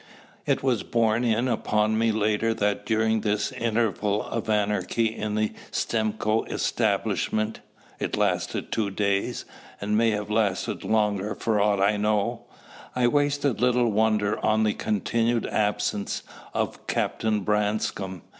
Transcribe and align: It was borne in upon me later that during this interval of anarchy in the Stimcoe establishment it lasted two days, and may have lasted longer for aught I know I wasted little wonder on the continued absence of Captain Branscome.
It 0.47 0.63
was 0.63 0.81
borne 0.81 1.23
in 1.23 1.47
upon 1.47 1.95
me 1.95 2.11
later 2.11 2.55
that 2.55 2.87
during 2.87 3.21
this 3.21 3.51
interval 3.51 4.23
of 4.23 4.49
anarchy 4.49 5.15
in 5.15 5.35
the 5.35 5.53
Stimcoe 5.69 6.45
establishment 6.45 7.59
it 7.99 8.17
lasted 8.17 8.71
two 8.71 8.89
days, 8.89 9.45
and 9.79 9.95
may 9.95 10.09
have 10.09 10.31
lasted 10.31 10.83
longer 10.83 11.35
for 11.35 11.61
aught 11.61 11.79
I 11.79 11.97
know 11.97 12.45
I 12.95 13.05
wasted 13.05 13.61
little 13.61 13.91
wonder 13.91 14.43
on 14.43 14.63
the 14.63 14.73
continued 14.73 15.45
absence 15.45 16.23
of 16.51 16.87
Captain 16.87 17.41
Branscome. 17.41 18.23